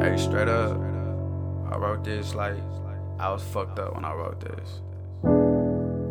Hey, 0.00 0.16
straight 0.16 0.46
up, 0.46 0.78
I 1.72 1.76
wrote 1.76 2.04
this 2.04 2.32
like 2.32 2.54
I 3.18 3.30
was 3.30 3.42
fucked 3.42 3.80
up 3.80 3.96
when 3.96 4.04
I 4.04 4.14
wrote 4.14 4.38
this. 4.38 4.80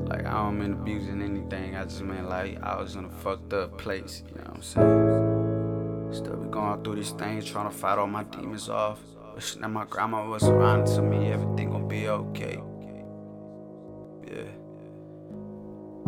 Like 0.09 0.25
I 0.25 0.43
don't 0.43 0.59
mean 0.59 0.73
abusing 0.73 1.21
anything. 1.21 1.77
I 1.77 1.85
just 1.85 2.02
mean 2.02 2.27
like 2.27 2.61
I 2.61 2.75
was 2.75 2.95
in 2.97 3.05
a 3.05 3.09
fucked 3.09 3.53
up 3.53 3.77
place. 3.77 4.23
You 4.27 4.35
know 4.35 4.43
what 4.47 4.55
I'm 4.55 4.61
saying? 4.61 6.13
Still 6.13 6.35
be 6.35 6.49
going 6.49 6.84
through 6.84 6.95
these 6.95 7.11
things, 7.11 7.45
trying 7.45 7.70
to 7.70 7.75
fight 7.75 7.97
all 7.97 8.07
my 8.07 8.23
demons 8.23 8.67
off. 8.67 8.99
Wishing 9.35 9.61
that 9.61 9.70
my 9.70 9.85
grandma 9.85 10.27
was 10.27 10.43
around 10.43 10.88
to 10.88 11.01
me, 11.01 11.31
everything 11.31 11.69
gonna 11.69 11.88
be 11.88 12.09
okay. 12.09 12.61
Yeah. 14.27 14.51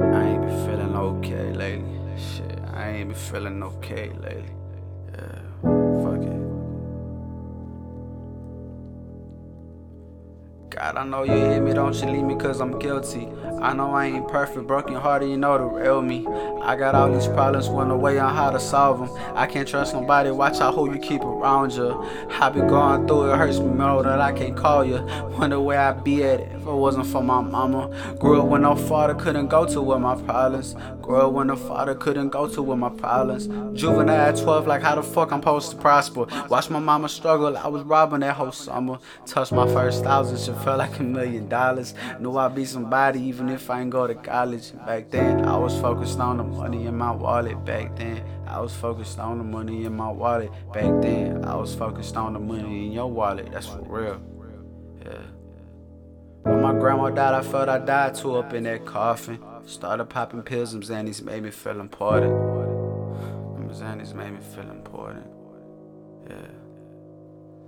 I 0.03 0.23
ain't 0.23 0.41
been 0.41 0.65
feeling 0.65 0.95
okay 0.95 1.53
lately. 1.53 2.17
Shit, 2.17 2.59
I 2.73 2.89
ain't 2.89 3.09
been 3.09 3.17
feeling 3.17 3.63
okay 3.63 4.11
lately. 4.19 4.58
God, 10.69 10.97
I 10.97 11.03
know 11.03 11.23
you 11.23 11.33
hear 11.33 11.59
me, 11.59 11.73
don't 11.73 11.95
you 11.95 12.05
leave 12.05 12.23
me 12.23 12.35
cause 12.35 12.61
I'm 12.61 12.77
guilty. 12.77 13.27
I 13.59 13.73
know 13.73 13.91
I 13.91 14.05
ain't 14.05 14.27
perfect, 14.27 14.67
broken 14.67 14.93
hearted, 14.93 15.29
you 15.29 15.35
know 15.35 15.57
the 15.57 15.63
real 15.63 16.01
me. 16.01 16.27
I 16.61 16.75
got 16.75 16.93
all 16.93 17.11
these 17.11 17.27
problems, 17.27 17.67
went 17.67 17.91
away 17.91 18.19
on 18.19 18.35
how 18.35 18.51
to 18.51 18.59
solve 18.59 18.99
them. 18.99 19.09
I 19.35 19.47
can't 19.47 19.67
trust 19.67 19.95
nobody, 19.95 20.29
watch 20.29 20.61
out 20.61 20.75
who 20.75 20.93
you 20.93 20.99
keep 20.99 21.23
around 21.23 21.73
you. 21.73 22.07
I 22.29 22.49
be 22.49 22.59
going 22.59 23.07
through 23.07 23.31
it, 23.31 23.37
hurts 23.37 23.57
me 23.57 23.65
more 23.65 24.03
that 24.03 24.21
I 24.21 24.31
can't 24.31 24.55
call 24.55 24.85
you. 24.85 24.99
Wonder 25.37 25.59
where 25.59 25.79
I'd 25.79 26.03
be 26.03 26.23
at 26.23 26.41
if 26.41 26.61
it 26.61 26.65
wasn't 26.65 27.07
for 27.07 27.23
my 27.23 27.41
mama. 27.41 28.15
Grew 28.19 28.39
up 28.39 28.47
when 28.47 28.61
no 28.61 28.75
father 28.75 29.15
couldn't 29.15 29.47
go 29.47 29.65
to 29.65 29.81
with 29.81 29.99
my 29.99 30.15
problems. 30.21 30.75
Grew 31.01 31.21
up 31.21 31.33
when 31.33 31.47
no 31.47 31.55
father 31.55 31.95
couldn't 31.95 32.29
go 32.29 32.47
to 32.47 32.61
with 32.61 32.77
my 32.77 32.89
problems. 32.89 33.47
Juvenile 33.77 34.29
at 34.29 34.37
12, 34.37 34.67
like 34.67 34.83
how 34.83 34.95
the 34.95 35.03
fuck 35.03 35.31
I'm 35.31 35.41
supposed 35.41 35.71
to 35.71 35.77
prosper. 35.77 36.27
Watch 36.47 36.69
my 36.69 36.79
mama 36.79 37.09
struggle, 37.09 37.57
I 37.57 37.67
was 37.67 37.81
robbing 37.81 38.19
that 38.19 38.35
whole 38.35 38.51
summer. 38.51 38.99
Touched 39.25 39.51
my 39.51 39.67
first 39.73 40.03
thousand, 40.03 40.37
felt 40.63 40.79
like 40.79 40.99
a 40.99 41.03
million 41.03 41.47
dollars. 41.47 41.93
Knew 42.19 42.37
I'd 42.37 42.55
be 42.55 42.65
somebody 42.65 43.21
even 43.21 43.49
if 43.49 43.69
I 43.69 43.81
ain't 43.81 43.89
go 43.89 44.07
to 44.07 44.15
college. 44.15 44.73
Back 44.85 45.09
then, 45.09 45.45
I 45.45 45.57
was 45.57 45.79
focused 45.79 46.19
on 46.19 46.37
the 46.37 46.43
money 46.43 46.85
in 46.85 46.97
my 46.97 47.11
wallet. 47.11 47.63
Back 47.65 47.95
then, 47.95 48.23
I 48.47 48.59
was 48.59 48.73
focused 48.75 49.19
on 49.19 49.37
the 49.37 49.43
money 49.43 49.85
in 49.85 49.95
my 49.95 50.09
wallet. 50.09 50.51
Back 50.73 51.01
then, 51.01 51.45
I 51.45 51.55
was 51.55 51.73
focused 51.75 52.15
on 52.15 52.33
the 52.33 52.39
money 52.39 52.85
in 52.85 52.91
your 52.91 53.11
wallet. 53.11 53.51
That's 53.51 53.67
for 53.67 53.81
real. 53.81 54.21
Yeah. 55.05 55.21
When 56.43 56.61
my 56.61 56.73
grandma 56.73 57.09
died, 57.09 57.33
I 57.33 57.41
felt 57.41 57.69
I 57.69 57.79
died 57.79 58.15
too 58.15 58.35
up 58.35 58.53
in 58.53 58.63
that 58.63 58.85
coffin. 58.85 59.43
Started 59.65 60.05
popping 60.05 60.41
pills, 60.41 60.73
and 60.73 60.83
Xannies 60.83 61.21
made 61.21 61.43
me 61.43 61.51
feel 61.51 61.79
important. 61.79 62.33
Xannies 63.71 64.15
made 64.15 64.31
me 64.31 64.39
feel 64.55 64.69
important. 64.69 65.27
Yeah. 66.27 66.47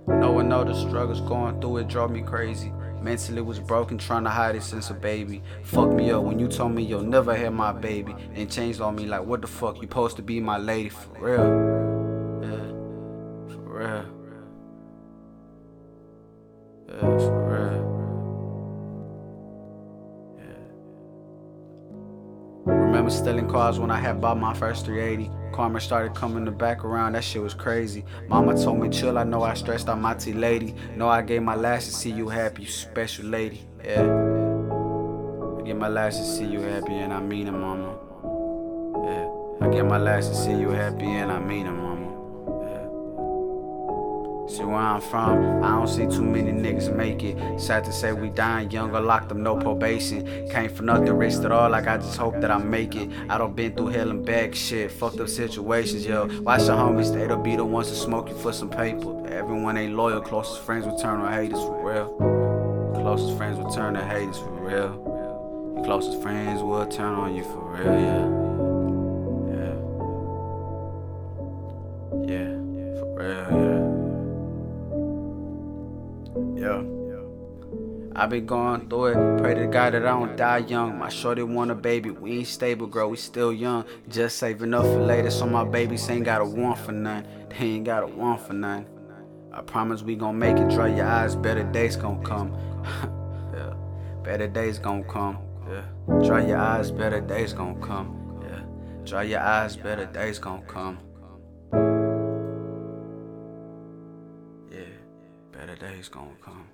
No 0.08 0.32
one 0.32 0.48
know 0.48 0.64
the 0.64 0.74
struggles 0.74 1.20
going 1.20 1.60
through 1.60 1.78
it 1.78 1.88
drove 1.88 2.10
me 2.10 2.22
crazy. 2.22 2.72
Mentally 3.02 3.42
was 3.42 3.58
broken, 3.58 3.98
trying 3.98 4.22
to 4.24 4.30
hide 4.30 4.54
it 4.54 4.62
since 4.62 4.90
a 4.90 4.94
baby. 4.94 5.42
Fucked 5.64 5.92
me 5.94 6.12
up 6.12 6.22
when 6.22 6.38
you 6.38 6.46
told 6.46 6.72
me 6.72 6.84
you'll 6.84 7.02
never 7.02 7.34
have 7.34 7.52
my 7.52 7.72
baby. 7.72 8.14
And 8.34 8.48
changed 8.50 8.80
on 8.80 8.94
me 8.94 9.06
like, 9.06 9.24
what 9.24 9.40
the 9.40 9.48
fuck, 9.48 9.76
you 9.76 9.82
supposed 9.82 10.16
to 10.16 10.22
be 10.22 10.38
my 10.38 10.56
lady 10.56 10.88
for 10.88 11.10
real. 11.18 11.44
Yeah, 12.42 12.68
for 13.52 13.60
real. 13.78 14.04
Yeah, 16.88 17.00
for 17.00 17.42
real. 17.50 17.82
Yeah. 20.38 20.66
Remember 22.72 23.10
stealing 23.10 23.48
cars 23.48 23.78
when 23.80 23.90
I 23.90 23.98
had 23.98 24.20
bought 24.20 24.38
my 24.38 24.54
first 24.54 24.86
380. 24.86 25.30
Karma 25.52 25.80
started 25.80 26.14
coming 26.14 26.44
the 26.44 26.50
back 26.50 26.84
around, 26.84 27.12
that 27.12 27.24
shit 27.24 27.42
was 27.42 27.54
crazy. 27.54 28.04
Mama 28.28 28.54
told 28.54 28.78
me 28.80 28.88
chill, 28.88 29.18
I 29.18 29.24
know 29.24 29.42
I 29.42 29.54
stressed 29.54 29.88
out 29.88 30.00
my 30.00 30.14
T 30.14 30.32
lady. 30.32 30.74
Know 30.96 31.08
I 31.08 31.22
gave 31.22 31.42
my 31.42 31.54
last 31.54 31.86
to 31.86 31.92
see 31.92 32.10
you 32.10 32.28
happy, 32.28 32.62
you 32.62 32.68
special 32.68 33.26
lady. 33.26 33.62
Yeah. 33.84 34.02
I 34.02 35.62
give 35.64 35.76
my 35.76 35.88
last 35.88 36.18
to 36.18 36.24
see 36.24 36.46
you 36.46 36.60
happy 36.60 36.94
and 36.94 37.12
I 37.12 37.20
mean 37.20 37.46
it, 37.46 37.52
mama. 37.52 37.98
Yeah. 39.04 39.66
I 39.66 39.70
give 39.70 39.86
my 39.86 39.98
last 39.98 40.28
to 40.28 40.34
see 40.34 40.58
you 40.58 40.70
happy 40.70 41.06
and 41.06 41.30
I 41.30 41.38
mean 41.38 41.66
it, 41.66 41.72
mama. 41.72 42.01
See 44.52 44.64
where 44.64 44.76
I'm 44.76 45.00
from, 45.00 45.64
I 45.64 45.70
don't 45.70 45.88
see 45.88 46.06
too 46.06 46.22
many 46.22 46.52
niggas 46.52 46.94
make 46.94 47.22
it. 47.22 47.58
Sad 47.58 47.84
to 47.84 47.92
say 47.92 48.12
we 48.12 48.28
dying 48.28 48.70
young 48.70 48.94
or 48.94 49.00
locked 49.00 49.30
up, 49.30 49.38
no 49.38 49.56
probation. 49.56 50.26
Came 50.50 50.68
for 50.68 50.82
nothing, 50.82 51.10
risked 51.14 51.42
it 51.44 51.52
all, 51.52 51.70
like 51.70 51.86
I 51.86 51.96
just 51.96 52.18
hope 52.18 52.38
that 52.42 52.50
I 52.50 52.58
make 52.58 52.94
it. 52.94 53.08
I 53.30 53.38
don't 53.38 53.56
been 53.56 53.74
through 53.74 53.86
hell 53.88 54.10
and 54.10 54.26
back 54.26 54.54
shit, 54.54 54.90
fucked 54.90 55.20
up 55.20 55.30
situations, 55.30 56.04
yo. 56.04 56.26
Watch 56.42 56.66
the 56.66 56.72
homies, 56.72 57.14
they 57.14 57.26
don't 57.26 57.42
be 57.42 57.56
the 57.56 57.64
ones 57.64 57.88
to 57.88 57.94
smoke 57.94 58.28
you 58.28 58.36
for 58.36 58.52
some 58.52 58.68
paper. 58.68 59.26
Everyone 59.28 59.78
ain't 59.78 59.94
loyal, 59.94 60.20
closest 60.20 60.60
friends 60.60 60.84
will 60.84 60.98
turn 60.98 61.20
on 61.20 61.32
haters 61.32 61.58
for 61.58 61.80
real. 61.82 62.92
Closest 62.94 63.38
friends 63.38 63.56
will 63.58 63.70
turn 63.72 63.94
to 63.94 64.04
haters 64.04 64.36
for 64.36 64.50
real. 64.50 65.72
Your 65.76 65.84
closest 65.84 66.20
friends 66.20 66.62
will 66.62 66.86
turn 66.86 67.14
on 67.14 67.34
you 67.34 67.42
for 67.44 67.72
real, 67.72 67.86
yeah. 67.86 68.28
Yeah. 69.56 69.76
Yeah, 72.28 72.61
Yeah. 76.62 76.82
I 78.14 78.26
been 78.26 78.46
going 78.46 78.88
through 78.88 79.06
it. 79.06 79.38
Pray 79.38 79.54
to 79.54 79.66
God 79.66 79.94
that 79.94 80.02
I 80.06 80.10
don't 80.10 80.36
die 80.36 80.58
young. 80.58 80.96
My 80.96 81.08
shorty 81.08 81.42
want 81.42 81.72
a 81.72 81.74
baby. 81.74 82.10
We 82.10 82.38
ain't 82.38 82.46
stable, 82.46 82.86
girl. 82.86 83.10
We 83.10 83.16
still 83.16 83.52
young. 83.52 83.84
Just 84.08 84.36
saving 84.38 84.72
up 84.72 84.84
for 84.84 85.00
later, 85.00 85.30
so 85.30 85.46
my 85.46 85.64
babies 85.64 86.08
ain't 86.08 86.24
got 86.24 86.40
a 86.40 86.44
want 86.44 86.78
for 86.78 86.92
none. 86.92 87.26
They 87.48 87.56
ain't 87.64 87.84
got 87.84 88.04
a 88.04 88.06
want 88.06 88.42
for 88.42 88.52
none. 88.52 88.86
I 89.52 89.62
promise 89.62 90.02
we 90.02 90.14
gon' 90.14 90.38
make 90.38 90.56
it. 90.56 90.68
Dry 90.70 90.88
your 90.88 91.06
eyes. 91.06 91.34
Better 91.34 91.64
days 91.64 91.96
gon' 91.96 92.22
come. 92.22 92.54
yeah. 93.54 93.74
Better 94.22 94.46
days 94.46 94.78
gon' 94.78 95.04
come. 95.04 95.38
Yeah. 95.68 95.82
Dry 96.22 96.46
your 96.46 96.58
eyes. 96.58 96.90
Better 96.90 97.20
days 97.20 97.52
gon' 97.52 97.80
come. 97.80 98.40
Yeah. 98.42 98.60
Dry 99.04 99.22
your 99.24 99.40
eyes. 99.40 99.76
Better 99.76 100.06
days 100.06 100.38
gon' 100.38 100.62
come. 100.66 100.98
Yeah. 104.70 104.80
Better 105.52 105.76
days 105.76 106.08
gonna 106.08 106.30
come. 106.40 106.66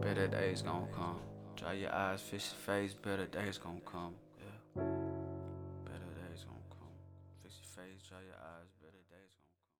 Better 0.00 0.28
days 0.28 0.62
gonna 0.62 0.86
come. 0.94 1.18
Dry 1.56 1.72
your 1.72 1.92
eyes, 1.92 2.20
fish 2.20 2.52
your 2.52 2.60
face, 2.74 2.94
better 2.94 3.26
days 3.26 3.58
gonna 3.58 3.80
come. 3.84 4.14
Yeah. 4.38 4.82
Better 5.84 6.10
days 6.22 6.44
gonna 6.44 6.70
come. 6.70 6.94
Fix 7.42 7.56
your 7.60 7.84
face, 7.84 8.02
dry 8.08 8.18
your 8.20 8.36
eyes. 8.36 8.75